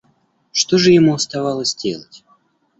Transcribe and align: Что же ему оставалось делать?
Что 0.51 0.79
же 0.79 0.93
ему 0.93 1.13
оставалось 1.13 1.75
делать? 1.75 2.23